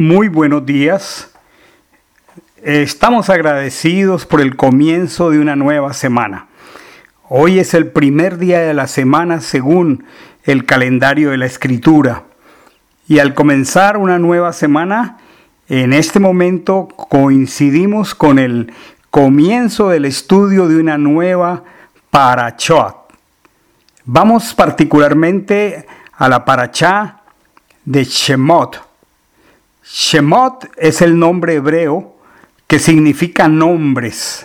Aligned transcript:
Muy 0.00 0.28
buenos 0.28 0.64
días. 0.64 1.30
Estamos 2.62 3.28
agradecidos 3.28 4.24
por 4.24 4.40
el 4.40 4.56
comienzo 4.56 5.28
de 5.28 5.38
una 5.38 5.56
nueva 5.56 5.92
semana. 5.92 6.46
Hoy 7.28 7.58
es 7.58 7.74
el 7.74 7.88
primer 7.88 8.38
día 8.38 8.60
de 8.60 8.72
la 8.72 8.86
semana 8.86 9.42
según 9.42 10.06
el 10.44 10.64
calendario 10.64 11.32
de 11.32 11.36
la 11.36 11.44
escritura. 11.44 12.22
Y 13.08 13.18
al 13.18 13.34
comenzar 13.34 13.98
una 13.98 14.18
nueva 14.18 14.54
semana, 14.54 15.18
en 15.68 15.92
este 15.92 16.18
momento 16.18 16.88
coincidimos 16.96 18.14
con 18.14 18.38
el 18.38 18.72
comienzo 19.10 19.90
del 19.90 20.06
estudio 20.06 20.66
de 20.66 20.80
una 20.80 20.96
nueva 20.96 21.62
parachot. 22.10 22.96
Vamos 24.06 24.54
particularmente 24.54 25.86
a 26.16 26.26
la 26.30 26.46
parachá 26.46 27.20
de 27.84 28.04
Shemot 28.04 28.89
Shemot 30.10 30.72
es 30.76 31.02
el 31.02 31.16
nombre 31.16 31.54
hebreo 31.54 32.16
que 32.66 32.80
significa 32.80 33.46
nombres. 33.46 34.44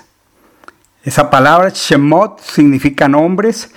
Esa 1.04 1.32
palabra 1.32 1.72
Shemot 1.74 2.40
significa 2.40 3.08
nombres. 3.08 3.74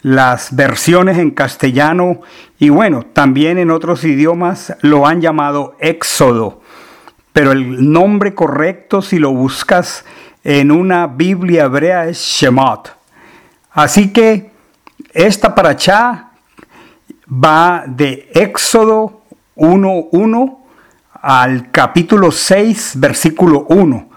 Las 0.00 0.56
versiones 0.56 1.18
en 1.18 1.32
castellano 1.32 2.22
y 2.58 2.70
bueno, 2.70 3.04
también 3.12 3.58
en 3.58 3.70
otros 3.70 4.04
idiomas 4.04 4.74
lo 4.80 5.06
han 5.06 5.20
llamado 5.20 5.76
Éxodo. 5.78 6.62
Pero 7.34 7.52
el 7.52 7.92
nombre 7.92 8.34
correcto 8.34 9.02
si 9.02 9.18
lo 9.18 9.30
buscas 9.32 10.06
en 10.42 10.70
una 10.70 11.06
Biblia 11.06 11.64
hebrea 11.64 12.06
es 12.06 12.16
Shemot. 12.18 12.96
Así 13.72 14.10
que 14.10 14.52
esta 15.12 15.54
paracha 15.54 16.30
va 17.30 17.84
de 17.86 18.30
Éxodo 18.32 19.20
1.1 19.56 20.65
al 21.28 21.72
capítulo 21.72 22.30
6, 22.30 22.92
versículo 22.98 23.66
1. 23.68 24.08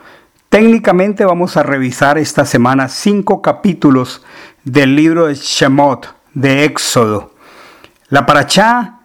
Técnicamente 0.48 1.26
vamos 1.26 1.58
a 1.58 1.64
revisar 1.64 2.20
esta 2.20 2.46
semana 2.46 2.88
cinco 2.88 3.42
capítulos 3.42 4.24
del 4.64 4.96
libro 4.96 5.26
de 5.26 5.34
Shemot, 5.34 6.14
de 6.36 6.66
Éxodo. 6.66 7.34
La 8.10 8.28
paracha 8.28 9.00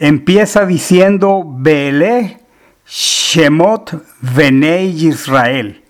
empieza 0.00 0.66
diciendo 0.66 1.44
Beele 1.46 2.40
Shemot 2.88 4.02
Venei 4.20 5.06
Israel. 5.06 5.84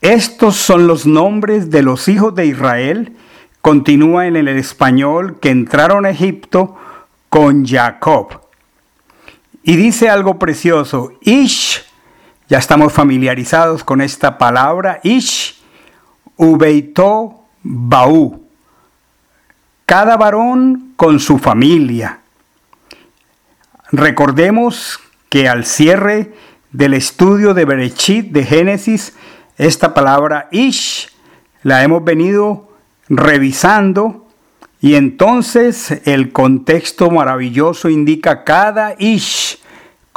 Estos 0.00 0.56
son 0.56 0.86
los 0.86 1.04
nombres 1.04 1.68
de 1.68 1.82
los 1.82 2.08
hijos 2.08 2.34
de 2.34 2.46
Israel, 2.46 3.14
continúa 3.60 4.26
en 4.26 4.36
el 4.36 4.48
español, 4.48 5.38
que 5.38 5.50
entraron 5.50 6.06
a 6.06 6.10
Egipto 6.10 6.76
con 7.28 7.66
Jacob. 7.66 8.47
Y 9.68 9.76
dice 9.76 10.08
algo 10.08 10.38
precioso, 10.38 11.12
Ish, 11.20 11.84
ya 12.48 12.56
estamos 12.56 12.90
familiarizados 12.90 13.84
con 13.84 14.00
esta 14.00 14.38
palabra, 14.38 14.98
Ish, 15.02 15.60
Ubeito 16.38 17.40
Baú, 17.62 18.46
cada 19.84 20.16
varón 20.16 20.94
con 20.96 21.20
su 21.20 21.36
familia. 21.36 22.20
Recordemos 23.92 25.00
que 25.28 25.50
al 25.50 25.66
cierre 25.66 26.32
del 26.72 26.94
estudio 26.94 27.52
de 27.52 27.66
Berechit 27.66 28.32
de 28.32 28.46
Génesis, 28.46 29.12
esta 29.58 29.92
palabra 29.92 30.48
Ish 30.50 31.10
la 31.62 31.82
hemos 31.82 32.02
venido 32.02 32.72
revisando 33.10 34.28
y 34.80 34.94
entonces 34.94 36.00
el 36.04 36.32
contexto 36.32 37.10
maravilloso 37.10 37.90
indica 37.90 38.44
cada 38.44 38.94
Ish 38.98 39.57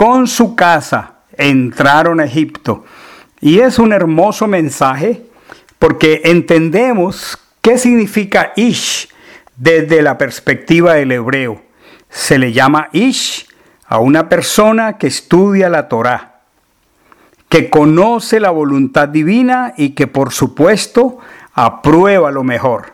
con 0.01 0.25
su 0.25 0.55
casa 0.55 1.17
entraron 1.37 2.19
a 2.19 2.25
Egipto. 2.25 2.85
Y 3.39 3.59
es 3.59 3.77
un 3.77 3.93
hermoso 3.93 4.47
mensaje 4.47 5.27
porque 5.77 6.21
entendemos 6.23 7.37
qué 7.61 7.77
significa 7.77 8.51
Ish 8.55 9.09
desde 9.57 10.01
la 10.01 10.17
perspectiva 10.17 10.95
del 10.95 11.11
hebreo. 11.11 11.61
Se 12.09 12.39
le 12.39 12.51
llama 12.51 12.89
Ish 12.93 13.47
a 13.85 13.99
una 13.99 14.27
persona 14.27 14.97
que 14.97 15.05
estudia 15.05 15.69
la 15.69 15.87
Torah, 15.87 16.39
que 17.47 17.69
conoce 17.69 18.39
la 18.39 18.49
voluntad 18.49 19.07
divina 19.07 19.75
y 19.77 19.91
que 19.91 20.07
por 20.07 20.31
supuesto 20.31 21.19
aprueba 21.53 22.31
lo 22.31 22.43
mejor. 22.43 22.87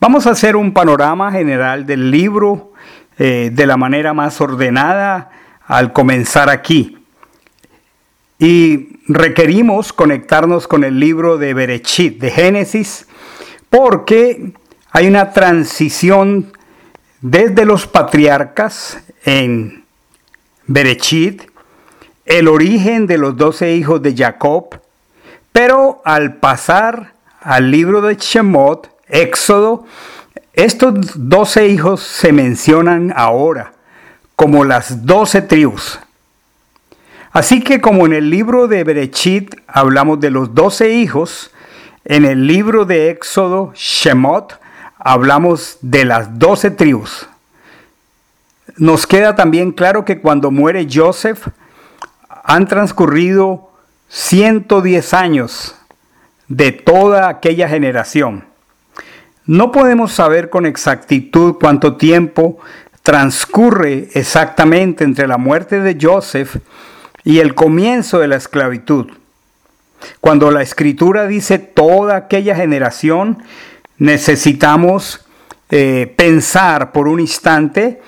Vamos 0.00 0.26
a 0.26 0.30
hacer 0.30 0.56
un 0.56 0.72
panorama 0.72 1.30
general 1.30 1.84
del 1.84 2.10
libro 2.10 2.72
eh, 3.18 3.50
de 3.52 3.66
la 3.66 3.76
manera 3.76 4.14
más 4.14 4.40
ordenada 4.40 5.35
al 5.66 5.92
comenzar 5.92 6.48
aquí. 6.48 6.98
Y 8.38 9.00
requerimos 9.08 9.92
conectarnos 9.92 10.68
con 10.68 10.84
el 10.84 11.00
libro 11.00 11.38
de 11.38 11.54
Berechit, 11.54 12.20
de 12.20 12.30
Génesis, 12.30 13.06
porque 13.70 14.52
hay 14.90 15.06
una 15.06 15.32
transición 15.32 16.52
desde 17.20 17.64
los 17.64 17.86
patriarcas 17.86 18.98
en 19.24 19.84
Berechit, 20.66 21.50
el 22.26 22.48
origen 22.48 23.06
de 23.06 23.18
los 23.18 23.36
doce 23.36 23.74
hijos 23.74 24.02
de 24.02 24.14
Jacob, 24.14 24.80
pero 25.52 26.02
al 26.04 26.36
pasar 26.36 27.14
al 27.40 27.70
libro 27.70 28.02
de 28.02 28.16
Shemot, 28.16 28.90
Éxodo, 29.08 29.86
estos 30.52 30.92
doce 31.14 31.68
hijos 31.68 32.02
se 32.02 32.32
mencionan 32.32 33.12
ahora 33.16 33.75
como 34.36 34.64
las 34.64 35.06
doce 35.06 35.42
tribus. 35.42 35.98
Así 37.32 37.62
que 37.62 37.80
como 37.80 38.06
en 38.06 38.12
el 38.12 38.30
libro 38.30 38.68
de 38.68 38.84
Berechit 38.84 39.56
hablamos 39.66 40.20
de 40.20 40.30
los 40.30 40.54
doce 40.54 40.92
hijos, 40.92 41.50
en 42.04 42.24
el 42.24 42.46
libro 42.46 42.84
de 42.84 43.10
Éxodo, 43.10 43.72
Shemot, 43.74 44.60
hablamos 44.98 45.78
de 45.80 46.04
las 46.04 46.38
doce 46.38 46.70
tribus. 46.70 47.28
Nos 48.76 49.06
queda 49.06 49.34
también 49.34 49.72
claro 49.72 50.04
que 50.04 50.20
cuando 50.20 50.50
muere 50.50 50.86
Joseph, 50.90 51.48
han 52.44 52.68
transcurrido 52.68 53.70
110 54.08 55.14
años 55.14 55.74
de 56.48 56.72
toda 56.72 57.28
aquella 57.28 57.68
generación. 57.68 58.44
No 59.46 59.72
podemos 59.72 60.12
saber 60.12 60.50
con 60.50 60.66
exactitud 60.66 61.56
cuánto 61.60 61.96
tiempo 61.96 62.58
transcurre 63.06 64.08
exactamente 64.14 65.04
entre 65.04 65.28
la 65.28 65.38
muerte 65.38 65.78
de 65.78 65.96
Joseph 66.00 66.56
y 67.22 67.38
el 67.38 67.54
comienzo 67.54 68.18
de 68.18 68.26
la 68.26 68.34
esclavitud. 68.34 69.12
Cuando 70.20 70.50
la 70.50 70.62
escritura 70.62 71.28
dice 71.28 71.60
toda 71.60 72.16
aquella 72.16 72.56
generación, 72.56 73.44
necesitamos 73.98 75.24
eh, 75.70 76.12
pensar 76.16 76.90
por 76.90 77.06
un 77.06 77.20
instante 77.20 78.02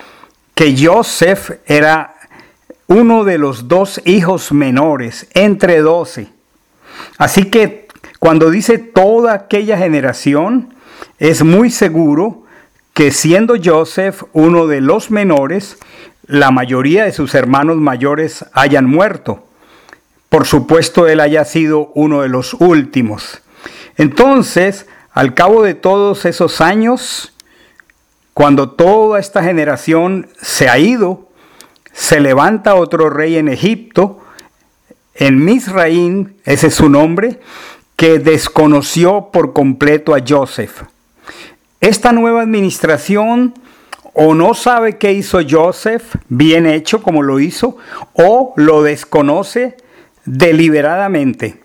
que 0.56 0.74
Joseph 0.76 1.60
era 1.66 2.16
uno 2.88 3.22
de 3.22 3.38
los 3.38 3.68
dos 3.68 4.02
hijos 4.04 4.50
menores, 4.50 5.28
entre 5.34 5.78
doce. 5.78 6.26
Así 7.18 7.44
que 7.44 7.86
cuando 8.18 8.50
dice 8.50 8.78
toda 8.78 9.34
aquella 9.34 9.78
generación, 9.78 10.74
es 11.20 11.44
muy 11.44 11.70
seguro 11.70 12.47
que 12.98 13.12
siendo 13.12 13.54
Joseph 13.64 14.24
uno 14.32 14.66
de 14.66 14.80
los 14.80 15.12
menores, 15.12 15.78
la 16.26 16.50
mayoría 16.50 17.04
de 17.04 17.12
sus 17.12 17.36
hermanos 17.36 17.76
mayores 17.76 18.44
hayan 18.54 18.86
muerto. 18.86 19.46
Por 20.28 20.46
supuesto, 20.46 21.06
él 21.06 21.20
haya 21.20 21.44
sido 21.44 21.92
uno 21.94 22.22
de 22.22 22.28
los 22.28 22.54
últimos. 22.54 23.40
Entonces, 23.96 24.88
al 25.12 25.34
cabo 25.34 25.62
de 25.62 25.74
todos 25.74 26.24
esos 26.24 26.60
años, 26.60 27.32
cuando 28.34 28.70
toda 28.70 29.20
esta 29.20 29.44
generación 29.44 30.26
se 30.42 30.68
ha 30.68 30.80
ido, 30.80 31.28
se 31.92 32.18
levanta 32.18 32.74
otro 32.74 33.10
rey 33.10 33.36
en 33.36 33.46
Egipto, 33.48 34.18
en 35.14 35.44
Misraín, 35.44 36.34
ese 36.44 36.66
es 36.66 36.74
su 36.74 36.88
nombre, 36.88 37.38
que 37.94 38.18
desconoció 38.18 39.28
por 39.32 39.52
completo 39.52 40.16
a 40.16 40.18
Joseph. 40.28 40.82
Esta 41.80 42.12
nueva 42.12 42.42
administración 42.42 43.54
o 44.12 44.34
no 44.34 44.54
sabe 44.54 44.98
qué 44.98 45.12
hizo 45.12 45.38
Joseph, 45.48 46.16
bien 46.28 46.66
hecho 46.66 47.02
como 47.02 47.22
lo 47.22 47.38
hizo, 47.38 47.76
o 48.14 48.52
lo 48.56 48.82
desconoce 48.82 49.76
deliberadamente. 50.24 51.62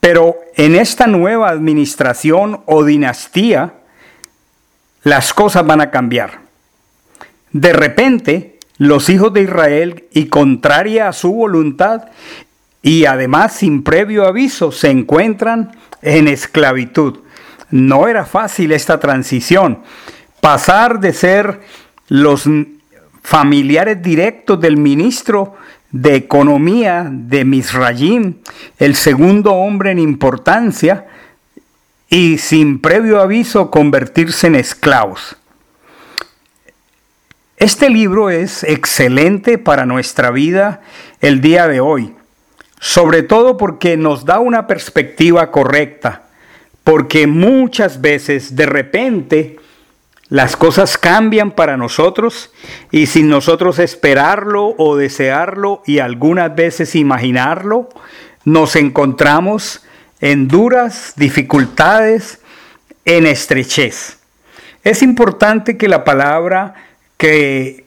Pero 0.00 0.36
en 0.56 0.74
esta 0.74 1.06
nueva 1.06 1.48
administración 1.50 2.62
o 2.66 2.84
dinastía, 2.84 3.74
las 5.04 5.32
cosas 5.32 5.64
van 5.64 5.80
a 5.80 5.90
cambiar. 5.90 6.40
De 7.52 7.72
repente, 7.72 8.58
los 8.78 9.08
hijos 9.08 9.32
de 9.32 9.42
Israel, 9.42 10.04
y 10.12 10.26
contraria 10.26 11.08
a 11.08 11.12
su 11.12 11.32
voluntad, 11.32 12.08
y 12.82 13.04
además 13.04 13.54
sin 13.54 13.84
previo 13.84 14.26
aviso 14.26 14.72
se 14.72 14.90
encuentran 14.90 15.76
en 16.02 16.26
esclavitud. 16.26 17.20
No 17.70 18.08
era 18.08 18.24
fácil 18.24 18.72
esta 18.72 18.98
transición. 18.98 19.82
Pasar 20.40 21.00
de 21.00 21.12
ser 21.12 21.60
los 22.08 22.48
familiares 23.22 24.02
directos 24.02 24.60
del 24.60 24.76
ministro 24.76 25.56
de 25.90 26.16
Economía 26.16 27.08
de 27.10 27.44
Misrayim, 27.44 28.36
el 28.78 28.94
segundo 28.94 29.54
hombre 29.54 29.90
en 29.90 29.98
importancia, 29.98 31.06
y 32.10 32.38
sin 32.38 32.80
previo 32.80 33.20
aviso 33.20 33.70
convertirse 33.70 34.46
en 34.46 34.54
esclavos. 34.54 35.36
Este 37.56 37.90
libro 37.90 38.30
es 38.30 38.62
excelente 38.64 39.58
para 39.58 39.84
nuestra 39.84 40.30
vida 40.30 40.80
el 41.20 41.40
día 41.40 41.66
de 41.66 41.80
hoy, 41.80 42.14
sobre 42.78 43.22
todo 43.22 43.56
porque 43.56 43.96
nos 43.96 44.24
da 44.24 44.38
una 44.38 44.66
perspectiva 44.66 45.50
correcta, 45.50 46.27
porque 46.88 47.26
muchas 47.26 48.00
veces 48.00 48.56
de 48.56 48.64
repente 48.64 49.58
las 50.30 50.56
cosas 50.56 50.96
cambian 50.96 51.50
para 51.50 51.76
nosotros 51.76 52.50
y 52.90 53.04
sin 53.04 53.28
nosotros 53.28 53.78
esperarlo 53.78 54.74
o 54.78 54.96
desearlo 54.96 55.82
y 55.84 55.98
algunas 55.98 56.54
veces 56.56 56.94
imaginarlo, 56.94 57.90
nos 58.46 58.74
encontramos 58.74 59.84
en 60.20 60.48
duras 60.48 61.12
dificultades, 61.16 62.40
en 63.04 63.26
estrechez. 63.26 64.20
Es 64.82 65.02
importante 65.02 65.76
que 65.76 65.88
la 65.88 66.04
palabra 66.04 66.72
que 67.18 67.84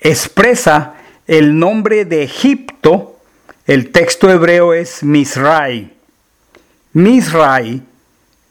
expresa 0.00 0.94
el 1.28 1.60
nombre 1.60 2.04
de 2.04 2.24
Egipto, 2.24 3.20
el 3.68 3.92
texto 3.92 4.28
hebreo 4.32 4.74
es 4.74 5.04
Misrai. 5.04 5.94
Misrai 6.94 7.82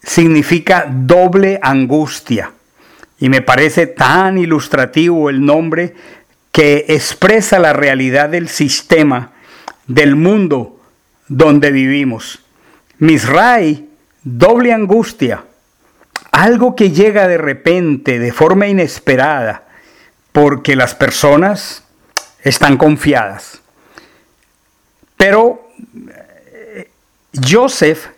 significa 0.01 0.85
doble 0.89 1.59
angustia 1.61 2.51
y 3.17 3.29
me 3.29 3.41
parece 3.41 3.87
tan 3.87 4.37
ilustrativo 4.37 5.29
el 5.29 5.45
nombre 5.45 5.95
que 6.51 6.85
expresa 6.89 7.57
la 7.57 7.71
realidad 7.71 8.29
del 8.29 8.49
sistema, 8.49 9.31
del 9.87 10.15
mundo 10.15 10.79
donde 11.29 11.71
vivimos. 11.71 12.39
Misrai, 12.99 13.87
doble 14.23 14.73
angustia, 14.73 15.45
algo 16.31 16.75
que 16.75 16.91
llega 16.91 17.29
de 17.29 17.37
repente, 17.37 18.19
de 18.19 18.33
forma 18.33 18.67
inesperada, 18.67 19.67
porque 20.33 20.75
las 20.75 20.95
personas 20.95 21.85
están 22.41 22.75
confiadas. 22.75 23.61
Pero 25.15 25.69
eh, 26.09 26.89
Joseph 27.41 28.12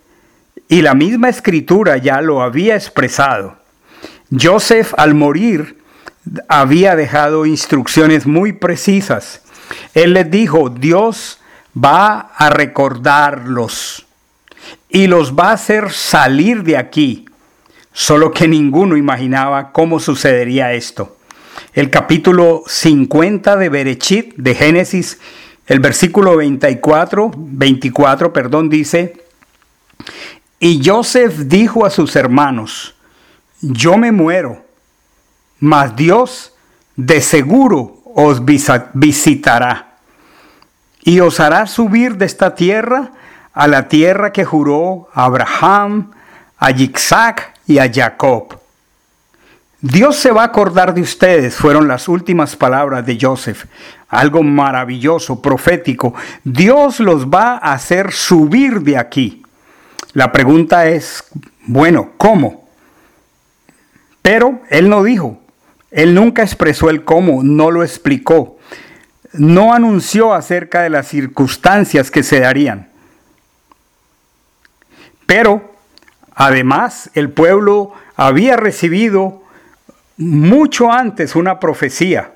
y 0.76 0.82
la 0.82 0.94
misma 0.94 1.30
escritura 1.30 1.96
ya 1.96 2.20
lo 2.20 2.42
había 2.42 2.76
expresado. 2.76 3.56
Joseph 4.30 4.94
al 4.98 5.14
morir 5.14 5.78
había 6.50 6.98
dejado 6.98 7.46
instrucciones 7.46 8.28
muy 8.28 8.52
precisas. 8.52 9.42
Él 9.94 10.16
les 10.16 10.30
dijo, 10.30 10.68
Dios 10.68 11.40
va 11.82 12.32
a 12.36 12.50
recordarlos 12.50 14.06
y 14.90 15.08
los 15.08 15.34
va 15.34 15.52
a 15.52 15.54
hacer 15.54 15.94
salir 15.94 16.64
de 16.64 16.76
aquí. 16.76 17.26
Solo 17.94 18.34
que 18.34 18.46
ninguno 18.46 18.98
imaginaba 18.98 19.72
cómo 19.72 20.02
sucedería 20.02 20.74
esto. 20.74 21.16
El 21.74 21.90
capítulo 21.90 22.64
50 22.68 23.56
de 23.56 23.70
Berechit, 23.70 24.36
de 24.36 24.54
Génesis, 24.54 25.20
el 25.68 25.80
versículo 25.80 26.36
24, 26.36 27.32
24, 27.34 28.34
perdón, 28.34 28.68
dice, 28.68 29.24
y 30.60 30.82
Joseph 30.84 31.34
dijo 31.46 31.86
a 31.86 31.90
sus 31.90 32.16
hermanos, 32.16 32.96
yo 33.62 33.98
me 33.98 34.12
muero, 34.12 34.64
mas 35.60 35.96
Dios 35.96 36.54
de 36.96 37.22
seguro 37.22 38.02
os 38.16 38.42
visitará 38.94 39.98
y 41.04 41.20
os 41.20 41.40
hará 41.40 41.68
subir 41.68 42.18
de 42.18 42.26
esta 42.26 42.56
tierra 42.56 43.12
a 43.54 43.68
la 43.68 43.88
tierra 43.88 44.32
que 44.34 44.46
juró 44.46 45.08
a 45.14 45.26
Abraham, 45.26 46.12
a 46.58 46.72
Isaac 46.72 47.54
y 47.68 47.78
a 47.78 47.92
Jacob. 47.92 48.60
Dios 49.82 50.16
se 50.16 50.32
va 50.32 50.42
a 50.42 50.46
acordar 50.46 50.94
de 50.94 51.02
ustedes, 51.02 51.56
fueron 51.56 51.88
las 51.88 52.08
últimas 52.08 52.56
palabras 52.56 53.06
de 53.06 53.20
Joseph. 53.22 53.66
Algo 54.10 54.42
maravilloso, 54.42 55.42
profético. 55.42 56.16
Dios 56.44 57.00
los 57.00 57.28
va 57.28 57.58
a 57.58 57.74
hacer 57.74 58.12
subir 58.12 58.82
de 58.82 58.98
aquí. 58.98 59.45
La 60.16 60.32
pregunta 60.32 60.88
es, 60.88 61.26
bueno, 61.66 62.14
¿cómo? 62.16 62.70
Pero 64.22 64.62
él 64.70 64.88
no 64.88 65.04
dijo, 65.04 65.42
él 65.92 66.16
nunca 66.16 66.42
expresó 66.42 66.90
el 66.90 67.04
cómo, 67.04 67.44
no 67.44 67.70
lo 67.70 67.84
explicó, 67.84 68.58
no 69.34 69.74
anunció 69.74 70.34
acerca 70.34 70.84
de 70.84 70.90
las 70.90 71.10
circunstancias 71.10 72.12
que 72.12 72.24
se 72.24 72.40
darían. 72.40 72.88
Pero 75.26 75.76
además 76.34 77.10
el 77.14 77.30
pueblo 77.30 77.92
había 78.16 78.56
recibido 78.56 79.44
mucho 80.16 80.94
antes 80.94 81.36
una 81.36 81.60
profecía. 81.60 82.32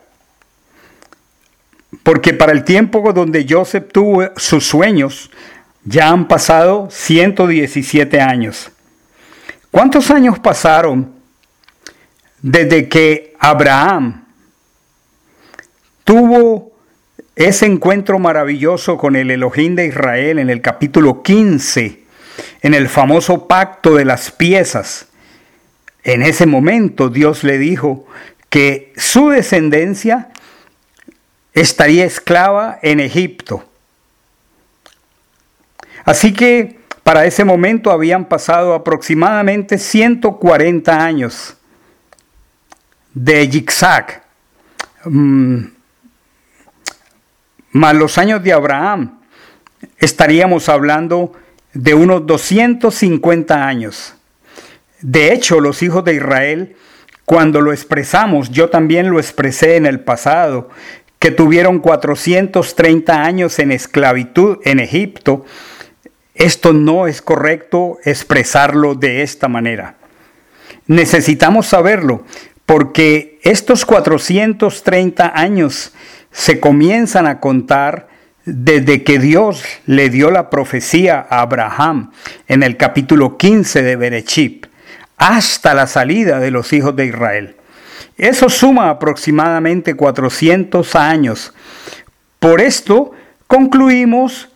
Porque 2.03 2.33
para 2.33 2.51
el 2.51 2.65
tiempo 2.65 3.13
donde 3.13 3.47
Joseph 3.49 3.87
tuvo 3.93 4.31
sus 4.35 4.67
sueños, 4.67 5.31
ya 5.83 6.09
han 6.09 6.27
pasado 6.27 6.89
117 6.91 8.19
años. 8.21 8.71
¿Cuántos 9.71 10.11
años 10.11 10.39
pasaron 10.39 11.13
desde 12.41 12.87
que 12.87 13.35
Abraham 13.39 14.25
tuvo 16.03 16.71
ese 17.35 17.65
encuentro 17.65 18.19
maravilloso 18.19 18.97
con 18.97 19.15
el 19.15 19.31
Elohim 19.31 19.75
de 19.75 19.87
Israel 19.87 20.39
en 20.39 20.49
el 20.49 20.61
capítulo 20.61 21.21
15 21.21 22.09
en 22.61 22.73
el 22.73 22.89
famoso 22.89 23.47
pacto 23.47 23.95
de 23.95 24.05
las 24.05 24.31
piezas. 24.31 25.07
En 26.03 26.21
ese 26.21 26.45
momento 26.45 27.09
Dios 27.09 27.43
le 27.43 27.57
dijo 27.57 28.05
que 28.49 28.93
su 28.97 29.29
descendencia 29.29 30.29
estaría 31.53 32.05
esclava 32.05 32.79
en 32.81 32.99
Egipto. 32.99 33.68
Así 36.05 36.33
que 36.33 36.79
para 37.03 37.25
ese 37.25 37.43
momento 37.43 37.91
habían 37.91 38.25
pasado 38.25 38.73
aproximadamente 38.73 39.77
140 39.77 41.03
años 41.03 41.57
de 43.13 43.49
Zigzag, 43.49 44.23
mm, 45.05 45.57
más 47.71 47.95
los 47.95 48.17
años 48.17 48.43
de 48.43 48.53
Abraham. 48.53 49.19
Estaríamos 49.97 50.69
hablando 50.69 51.33
de 51.73 51.93
unos 51.93 52.25
250 52.25 53.67
años. 53.67 54.15
De 55.01 55.33
hecho, 55.33 55.59
los 55.59 55.81
hijos 55.81 56.03
de 56.03 56.15
Israel, 56.15 56.75
cuando 57.25 57.61
lo 57.61 57.71
expresamos, 57.71 58.49
yo 58.49 58.69
también 58.69 59.09
lo 59.09 59.19
expresé 59.19 59.77
en 59.77 59.85
el 59.85 60.01
pasado, 60.01 60.69
que 61.19 61.31
tuvieron 61.31 61.79
430 61.79 63.23
años 63.23 63.59
en 63.59 63.71
esclavitud 63.71 64.57
en 64.63 64.79
Egipto, 64.79 65.45
esto 66.39 66.71
no 66.71 67.05
es 67.05 67.21
correcto 67.21 67.99
expresarlo 68.05 68.95
de 68.95 69.21
esta 69.21 69.49
manera. 69.49 69.95
Necesitamos 70.87 71.67
saberlo 71.67 72.23
porque 72.65 73.39
estos 73.43 73.85
430 73.85 75.33
años 75.35 75.93
se 76.31 76.59
comienzan 76.59 77.27
a 77.27 77.39
contar 77.41 78.07
desde 78.45 79.03
que 79.03 79.19
Dios 79.19 79.63
le 79.85 80.09
dio 80.09 80.31
la 80.31 80.49
profecía 80.49 81.27
a 81.29 81.41
Abraham 81.41 82.11
en 82.47 82.63
el 82.63 82.77
capítulo 82.77 83.37
15 83.37 83.83
de 83.83 83.95
Berechip 83.97 84.65
hasta 85.17 85.73
la 85.73 85.87
salida 85.87 86.39
de 86.39 86.51
los 86.51 86.71
hijos 86.71 86.95
de 86.95 87.05
Israel. 87.05 87.55
Eso 88.17 88.49
suma 88.49 88.89
aproximadamente 88.89 89.95
400 89.95 90.95
años. 90.95 91.53
Por 92.39 92.61
esto 92.61 93.11
concluimos 93.47 94.48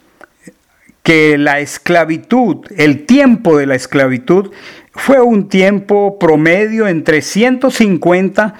que 1.03 1.37
la 1.37 1.59
esclavitud, 1.59 2.65
el 2.77 3.05
tiempo 3.05 3.57
de 3.57 3.67
la 3.67 3.75
esclavitud, 3.75 4.51
fue 4.93 5.21
un 5.21 5.49
tiempo 5.49 6.17
promedio 6.17 6.87
entre 6.87 7.21
150 7.21 8.53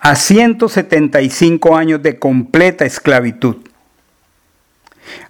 a 0.00 0.16
175 0.16 1.76
años 1.76 2.02
de 2.02 2.18
completa 2.18 2.86
esclavitud. 2.86 3.56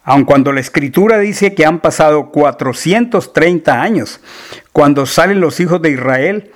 Aun 0.05 0.25
cuando 0.25 0.53
la 0.53 0.61
escritura 0.61 1.19
dice 1.19 1.55
que 1.55 1.65
han 1.65 1.81
pasado 1.81 2.31
430 2.31 3.83
años 3.83 4.21
cuando 4.73 5.07
salen 5.07 5.41
los 5.41 5.59
hijos 5.61 5.83
de 5.83 5.91
Israel, 5.91 6.53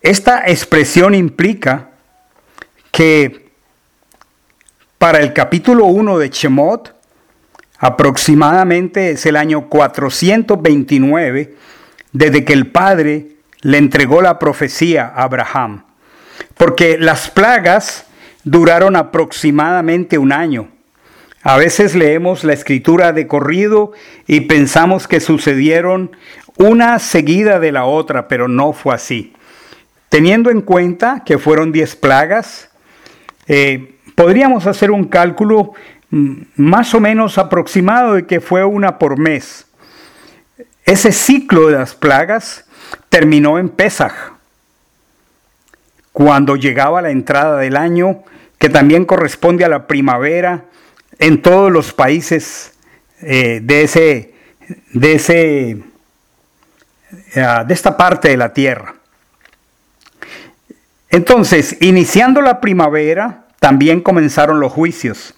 esta 0.00 0.46
expresión 0.46 1.14
implica 1.14 1.90
que 2.90 3.50
para 4.96 5.18
el 5.20 5.32
capítulo 5.32 5.86
1 5.86 6.18
de 6.18 6.28
Shemot, 6.30 6.97
aproximadamente 7.78 9.10
es 9.10 9.24
el 9.26 9.36
año 9.36 9.68
429 9.68 11.54
desde 12.12 12.44
que 12.44 12.52
el 12.52 12.66
Padre 12.70 13.28
le 13.60 13.78
entregó 13.78 14.20
la 14.22 14.38
profecía 14.38 15.06
a 15.06 15.22
Abraham. 15.22 15.84
Porque 16.56 16.98
las 16.98 17.30
plagas 17.30 18.06
duraron 18.44 18.96
aproximadamente 18.96 20.18
un 20.18 20.32
año. 20.32 20.68
A 21.42 21.56
veces 21.56 21.94
leemos 21.94 22.44
la 22.44 22.52
escritura 22.52 23.12
de 23.12 23.26
corrido 23.26 23.92
y 24.26 24.40
pensamos 24.42 25.06
que 25.06 25.20
sucedieron 25.20 26.10
una 26.56 26.98
seguida 26.98 27.60
de 27.60 27.72
la 27.72 27.84
otra, 27.84 28.26
pero 28.26 28.48
no 28.48 28.72
fue 28.72 28.94
así. 28.94 29.32
Teniendo 30.08 30.50
en 30.50 30.62
cuenta 30.62 31.22
que 31.24 31.38
fueron 31.38 31.70
diez 31.70 31.94
plagas, 31.94 32.70
eh, 33.46 33.94
podríamos 34.14 34.66
hacer 34.66 34.90
un 34.90 35.04
cálculo 35.04 35.74
más 36.10 36.94
o 36.94 37.00
menos 37.00 37.38
aproximado 37.38 38.14
de 38.14 38.26
que 38.26 38.40
fue 38.40 38.64
una 38.64 38.98
por 38.98 39.18
mes. 39.18 39.66
Ese 40.84 41.12
ciclo 41.12 41.68
de 41.68 41.74
las 41.74 41.94
plagas 41.94 42.64
terminó 43.08 43.58
en 43.58 43.68
Pesaj, 43.68 44.32
cuando 46.12 46.56
llegaba 46.56 47.02
la 47.02 47.10
entrada 47.10 47.58
del 47.58 47.76
año, 47.76 48.24
que 48.58 48.68
también 48.68 49.04
corresponde 49.04 49.64
a 49.64 49.68
la 49.68 49.86
primavera 49.86 50.64
en 51.18 51.42
todos 51.42 51.70
los 51.70 51.92
países 51.92 52.72
eh, 53.20 53.60
de, 53.62 53.82
ese, 53.82 54.34
de, 54.92 55.12
ese, 55.12 55.70
eh, 57.34 57.64
de 57.66 57.74
esta 57.74 57.96
parte 57.96 58.30
de 58.30 58.36
la 58.36 58.52
tierra. 58.52 58.94
Entonces, 61.10 61.76
iniciando 61.80 62.40
la 62.40 62.60
primavera, 62.60 63.46
también 63.60 64.00
comenzaron 64.00 64.60
los 64.60 64.72
juicios. 64.72 65.34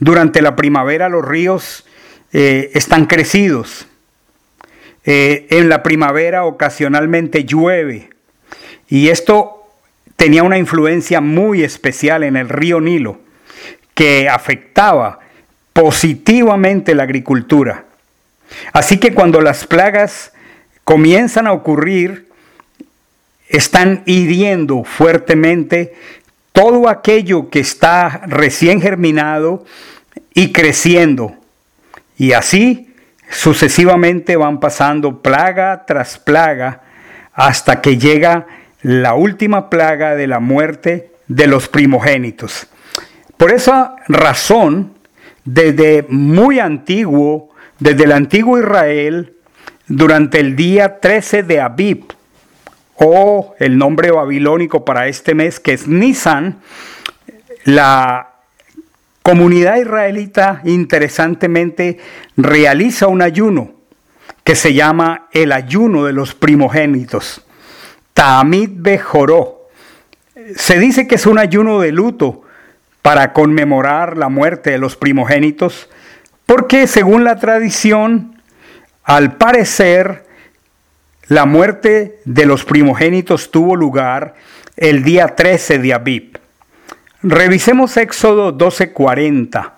Durante 0.00 0.42
la 0.42 0.56
primavera 0.56 1.08
los 1.08 1.24
ríos 1.24 1.86
eh, 2.32 2.70
están 2.74 3.06
crecidos. 3.06 3.86
en 5.02 5.68
la 5.68 5.82
primavera 5.82 6.44
ocasionalmente 6.44 7.44
llueve. 7.44 8.10
Y 8.88 9.08
esto 9.08 9.66
tenía 10.16 10.42
una 10.42 10.58
influencia 10.58 11.20
muy 11.22 11.62
especial 11.62 12.22
en 12.22 12.36
el 12.36 12.48
río 12.48 12.80
Nilo 12.80 13.20
que 13.94 14.28
afectaba 14.28 15.20
positivamente 15.72 16.94
la 16.94 17.04
agricultura. 17.04 17.84
Así 18.72 18.98
que 18.98 19.14
cuando 19.14 19.40
las 19.40 19.66
plagas 19.66 20.32
comienzan 20.84 21.46
a 21.46 21.52
ocurrir, 21.52 22.28
están 23.48 24.02
hiriendo 24.06 24.84
fuertemente 24.84 25.94
todo 26.60 26.90
aquello 26.90 27.48
que 27.48 27.60
está 27.60 28.20
recién 28.26 28.82
germinado 28.82 29.64
y 30.34 30.52
creciendo. 30.52 31.34
Y 32.18 32.32
así 32.32 32.94
sucesivamente 33.30 34.36
van 34.36 34.60
pasando 34.60 35.22
plaga 35.22 35.86
tras 35.86 36.18
plaga 36.18 36.82
hasta 37.32 37.80
que 37.80 37.96
llega 37.96 38.46
la 38.82 39.14
última 39.14 39.70
plaga 39.70 40.14
de 40.16 40.26
la 40.26 40.38
muerte 40.38 41.12
de 41.28 41.46
los 41.46 41.66
primogénitos. 41.66 42.66
Por 43.38 43.52
esa 43.52 43.96
razón, 44.06 44.92
desde 45.46 46.04
muy 46.10 46.58
antiguo, 46.58 47.54
desde 47.78 48.04
el 48.04 48.12
antiguo 48.12 48.58
Israel, 48.58 49.32
durante 49.86 50.40
el 50.40 50.56
día 50.56 51.00
13 51.00 51.42
de 51.42 51.60
Abib, 51.62 52.12
o 53.02 53.54
el 53.58 53.78
nombre 53.78 54.10
babilónico 54.10 54.84
para 54.84 55.08
este 55.08 55.34
mes 55.34 55.58
que 55.58 55.72
es 55.72 55.88
Nisan, 55.88 56.60
la 57.64 58.34
comunidad 59.22 59.76
israelita 59.76 60.60
interesantemente 60.64 61.98
realiza 62.36 63.06
un 63.06 63.22
ayuno 63.22 63.72
que 64.44 64.54
se 64.54 64.74
llama 64.74 65.28
el 65.32 65.52
ayuno 65.52 66.04
de 66.04 66.12
los 66.12 66.34
primogénitos. 66.34 67.42
Tamid 68.12 68.68
Bejoró. 68.74 69.68
Se 70.56 70.78
dice 70.78 71.08
que 71.08 71.14
es 71.14 71.24
un 71.24 71.38
ayuno 71.38 71.80
de 71.80 71.92
luto 71.92 72.42
para 73.00 73.32
conmemorar 73.32 74.18
la 74.18 74.28
muerte 74.28 74.72
de 74.72 74.78
los 74.78 74.96
primogénitos, 74.96 75.88
porque 76.44 76.86
según 76.86 77.24
la 77.24 77.38
tradición, 77.38 78.42
al 79.04 79.38
parecer, 79.38 80.26
la 81.30 81.46
muerte 81.46 82.18
de 82.24 82.44
los 82.44 82.64
primogénitos 82.64 83.52
tuvo 83.52 83.76
lugar 83.76 84.34
el 84.76 85.04
día 85.04 85.36
13 85.36 85.78
de 85.78 85.94
Abib. 85.94 86.38
Revisemos 87.22 87.96
Éxodo 87.96 88.50
12:40. 88.50 89.74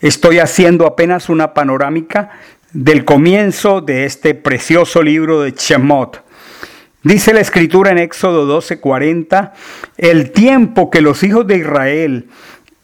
Estoy 0.00 0.40
haciendo 0.40 0.86
apenas 0.86 1.28
una 1.28 1.54
panorámica 1.54 2.30
del 2.72 3.04
comienzo 3.04 3.80
de 3.80 4.06
este 4.06 4.34
precioso 4.34 5.00
libro 5.00 5.42
de 5.42 5.52
Shemot. 5.52 6.24
Dice 7.04 7.32
la 7.32 7.42
escritura 7.42 7.92
en 7.92 7.98
Éxodo 7.98 8.44
12:40, 8.60 9.52
el 9.98 10.32
tiempo 10.32 10.90
que 10.90 11.00
los 11.00 11.22
hijos 11.22 11.46
de 11.46 11.58
Israel 11.58 12.28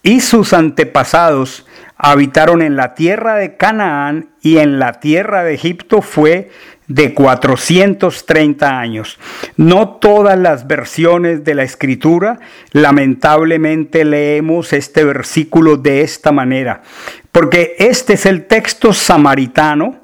y 0.03 0.21
sus 0.21 0.53
antepasados 0.53 1.65
habitaron 1.97 2.61
en 2.61 2.75
la 2.75 2.93
tierra 2.93 3.35
de 3.35 3.55
Canaán 3.55 4.29
y 4.41 4.57
en 4.57 4.79
la 4.79 4.99
tierra 4.99 5.43
de 5.43 5.53
Egipto 5.53 6.01
fue 6.01 6.49
de 6.87 7.13
430 7.13 8.79
años. 8.79 9.17
No 9.57 9.89
todas 9.89 10.37
las 10.37 10.67
versiones 10.67 11.43
de 11.43 11.55
la 11.55 11.63
escritura, 11.63 12.39
lamentablemente 12.71 14.05
leemos 14.05 14.73
este 14.73 15.03
versículo 15.03 15.77
de 15.77 16.01
esta 16.01 16.31
manera, 16.31 16.83
porque 17.31 17.75
este 17.79 18.13
es 18.13 18.25
el 18.25 18.45
texto 18.45 18.93
samaritano 18.93 19.99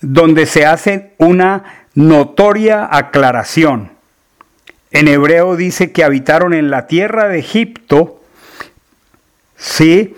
donde 0.00 0.46
se 0.46 0.64
hace 0.66 1.12
una 1.18 1.86
notoria 1.94 2.88
aclaración. 2.90 3.90
En 4.90 5.08
hebreo 5.08 5.56
dice 5.56 5.92
que 5.92 6.04
habitaron 6.04 6.54
en 6.54 6.70
la 6.70 6.86
tierra 6.86 7.28
de 7.28 7.38
Egipto, 7.38 8.20
¿sí? 9.56 10.14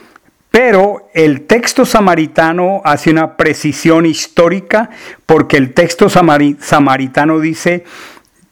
Pero 0.54 1.11
el 1.14 1.49
texto 1.49 1.84
samaritano 1.84 2.80
hace 2.84 3.11
una 3.11 3.37
precisión 3.37 4.06
histórica 4.06 4.88
porque 5.26 5.56
el 5.56 5.75
texto 5.75 6.08
samaritano 6.08 7.40
dice 7.40 7.82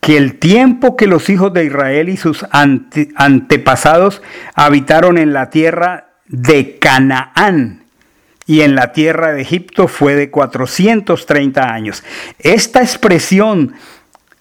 que 0.00 0.16
el 0.16 0.40
tiempo 0.40 0.96
que 0.96 1.06
los 1.06 1.30
hijos 1.30 1.52
de 1.52 1.64
Israel 1.64 2.08
y 2.08 2.16
sus 2.16 2.44
antepasados 2.50 4.20
habitaron 4.56 5.16
en 5.16 5.32
la 5.32 5.50
tierra 5.50 6.08
de 6.26 6.76
Canaán 6.80 7.84
y 8.46 8.62
en 8.62 8.74
la 8.74 8.90
tierra 8.90 9.30
de 9.30 9.42
Egipto 9.42 9.86
fue 9.86 10.16
de 10.16 10.28
430 10.28 11.72
años. 11.72 12.02
Esta 12.40 12.82
expresión 12.82 13.74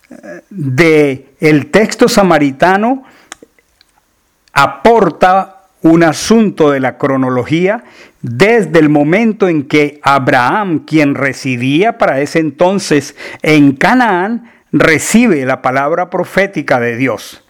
eh, 0.09 0.41
de 0.49 1.35
el 1.39 1.69
texto 1.69 2.09
samaritano 2.09 3.03
aporta 4.51 5.60
un 5.83 6.03
asunto 6.03 6.71
de 6.71 6.79
la 6.79 6.97
cronología 6.97 7.83
desde 8.21 8.79
el 8.79 8.89
momento 8.89 9.47
en 9.47 9.63
que 9.67 9.99
Abraham, 10.03 10.85
quien 10.85 11.15
residía 11.15 11.97
para 11.97 12.21
ese 12.21 12.39
entonces 12.39 13.15
en 13.41 13.73
Canaán, 13.73 14.51
recibe 14.71 15.45
la 15.45 15.61
palabra 15.61 16.09
profética 16.09 16.79
de 16.79 16.95
Dios. 16.97 17.43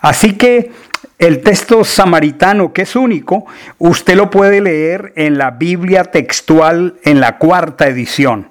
Así 0.00 0.34
que 0.36 0.72
el 1.18 1.42
texto 1.42 1.84
samaritano, 1.84 2.72
que 2.72 2.82
es 2.82 2.96
único, 2.96 3.46
usted 3.78 4.16
lo 4.16 4.28
puede 4.30 4.60
leer 4.60 5.12
en 5.14 5.38
la 5.38 5.52
Biblia 5.52 6.04
textual 6.04 6.96
en 7.04 7.20
la 7.20 7.38
cuarta 7.38 7.86
edición. 7.86 8.50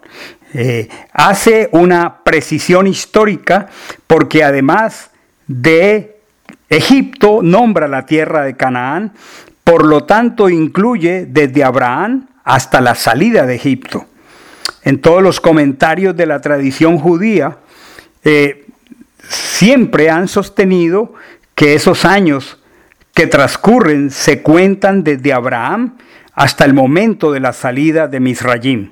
Eh, 0.54 0.88
hace 1.12 1.70
una 1.74 2.24
precisión 2.24 2.88
histórica 2.88 3.68
porque 4.08 4.44
además 4.44 5.12
de 5.48 6.21
Egipto 6.72 7.42
nombra 7.44 7.90
la 7.90 8.06
tierra 8.06 8.44
de 8.44 8.56
Canaán, 8.56 9.12
por 9.66 9.86
lo 9.86 10.06
tanto 10.06 10.50
incluye 10.50 11.26
desde 11.26 11.66
Abraham 11.66 12.28
hasta 12.46 12.80
la 12.80 12.96
salida 12.96 13.46
de 13.46 13.56
Egipto. 13.56 14.06
En 14.84 15.02
todos 15.02 15.22
los 15.22 15.42
comentarios 15.42 16.16
de 16.16 16.26
la 16.26 16.40
tradición 16.40 16.98
judía, 16.98 17.58
eh, 18.24 18.68
siempre 19.28 20.10
han 20.10 20.30
sostenido 20.30 21.14
que 21.56 21.74
esos 21.74 22.06
años 22.06 22.58
que 23.14 23.28
transcurren 23.28 24.10
se 24.10 24.42
cuentan 24.42 25.04
desde 25.04 25.34
Abraham 25.34 25.98
hasta 26.34 26.64
el 26.64 26.74
momento 26.74 27.34
de 27.34 27.42
la 27.42 27.52
salida 27.52 28.08
de 28.08 28.22
Misrayim. 28.22 28.92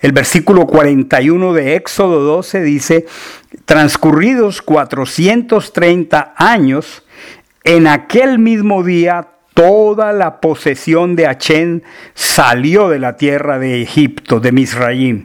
El 0.00 0.10
versículo 0.10 0.66
41 0.66 1.52
de 1.52 1.76
Éxodo 1.76 2.20
12 2.24 2.60
dice, 2.62 3.06
transcurridos 3.64 4.62
430 4.62 6.34
años, 6.36 7.03
en 7.64 7.86
aquel 7.86 8.38
mismo 8.38 8.82
día 8.82 9.28
toda 9.54 10.12
la 10.12 10.40
posesión 10.40 11.16
de 11.16 11.26
Achén 11.26 11.82
salió 12.14 12.88
de 12.88 12.98
la 12.98 13.16
tierra 13.16 13.58
de 13.58 13.80
Egipto, 13.82 14.40
de 14.40 14.52
Misraim. 14.52 15.24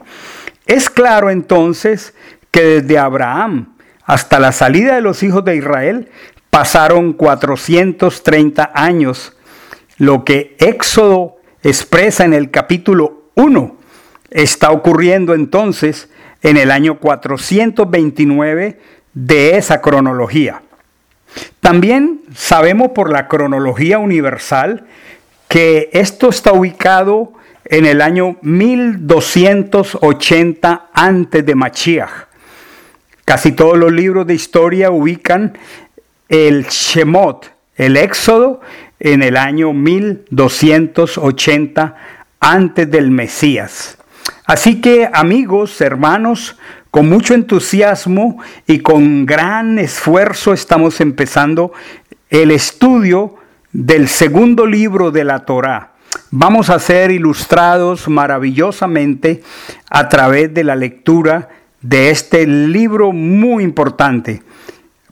Es 0.66 0.90
claro 0.90 1.30
entonces 1.30 2.14
que 2.52 2.62
desde 2.62 2.98
Abraham 2.98 3.76
hasta 4.06 4.40
la 4.40 4.52
salida 4.52 4.96
de 4.96 5.02
los 5.02 5.22
hijos 5.24 5.44
de 5.46 5.56
Israel 5.56 6.10
pasaron 6.50 7.14
430 7.14 8.72
años, 8.74 9.36
lo 9.98 10.24
que 10.24 10.56
Éxodo 10.60 11.36
expresa 11.62 12.26
en 12.26 12.34
el 12.34 12.50
capítulo 12.50 13.24
1 13.36 13.78
está 14.32 14.72
ocurriendo 14.72 15.34
entonces 15.34 16.10
en 16.42 16.58
el 16.58 16.72
año 16.72 17.00
429 17.00 18.80
de 19.14 19.58
esa 19.58 19.82
cronología. 19.82 20.62
También 21.60 22.22
sabemos 22.36 22.92
por 22.92 23.12
la 23.12 23.28
cronología 23.28 23.98
universal 24.00 24.86
que 25.48 25.90
esto 25.94 26.30
está 26.30 26.54
ubicado 26.54 27.34
en 27.66 27.86
el 27.86 28.02
año 28.02 28.38
1280 28.42 30.90
antes 30.94 31.46
de 31.46 31.56
Machiach. 31.56 32.10
Casi 33.26 33.52
todos 33.52 33.78
los 33.78 33.92
libros 33.92 34.26
de 34.26 34.34
historia 34.34 34.90
ubican 34.90 35.58
el 36.30 36.66
Shemot, 36.66 37.52
el 37.76 37.98
Éxodo, 37.98 38.62
en 39.00 39.22
el 39.24 39.38
año 39.38 39.72
1280 39.74 41.96
antes 42.40 42.90
del 42.90 43.12
Mesías. 43.12 43.98
Así 44.46 44.80
que 44.82 45.10
amigos, 45.12 45.82
hermanos, 45.82 46.58
con 46.92 47.08
mucho 47.08 47.34
entusiasmo 47.34 48.40
y 48.66 48.80
con 48.80 49.26
gran 49.26 49.78
esfuerzo 49.78 50.54
estamos 50.54 51.02
empezando 51.02 51.72
el 52.30 52.52
estudio 52.52 53.36
del 53.72 54.08
segundo 54.08 54.66
libro 54.66 55.12
de 55.12 55.24
la 55.24 55.46
Torá. 55.46 55.94
Vamos 56.32 56.70
a 56.70 56.80
ser 56.80 57.12
ilustrados 57.12 58.08
maravillosamente 58.08 59.44
a 59.90 60.10
través 60.10 60.54
de 60.54 60.64
la 60.64 60.76
lectura 60.76 61.50
de 61.82 62.10
este 62.10 62.46
libro 62.48 63.12
muy 63.12 63.64
importante. 63.64 64.42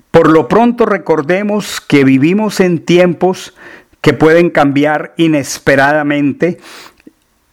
Por 0.09 0.29
lo 0.29 0.47
pronto 0.47 0.85
recordemos 0.85 1.79
que 1.79 2.03
vivimos 2.03 2.59
en 2.59 2.79
tiempos 2.79 3.53
que 4.01 4.13
pueden 4.13 4.49
cambiar 4.49 5.13
inesperadamente 5.17 6.57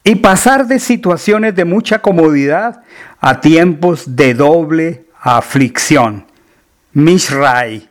y 0.05 0.17
pasar 0.17 0.67
de 0.67 0.79
situaciones 0.79 1.57
de 1.57 1.65
mucha 1.65 2.01
comodidad 2.01 2.83
a 3.21 3.41
tiempos 3.41 4.15
de 4.17 4.35
doble 4.35 5.07
aflicción. 5.19 6.27
Misrai, 6.93 7.89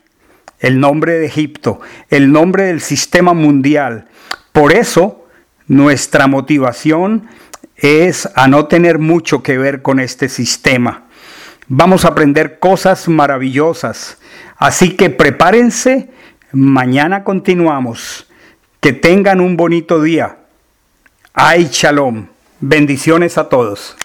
el 0.60 0.78
nombre 0.78 1.14
de 1.14 1.26
Egipto, 1.26 1.80
el 2.08 2.30
nombre 2.30 2.64
del 2.64 2.80
sistema 2.80 3.34
mundial. 3.34 4.06
Por 4.52 4.72
eso, 4.72 5.26
nuestra 5.66 6.28
motivación 6.28 7.28
es 7.76 8.28
a 8.36 8.46
no 8.46 8.66
tener 8.66 9.00
mucho 9.00 9.42
que 9.42 9.58
ver 9.58 9.82
con 9.82 9.98
este 9.98 10.28
sistema. 10.28 11.04
Vamos 11.66 12.04
a 12.04 12.08
aprender 12.08 12.60
cosas 12.60 13.08
maravillosas. 13.08 14.18
Así 14.56 14.96
que 14.96 15.10
prepárense, 15.10 16.10
mañana 16.52 17.24
continuamos. 17.24 18.30
Que 18.80 18.92
tengan 18.92 19.40
un 19.40 19.56
bonito 19.56 20.00
día. 20.00 20.43
Ay, 21.36 21.68
shalom. 21.72 22.28
Bendiciones 22.60 23.38
a 23.38 23.48
todos. 23.48 23.96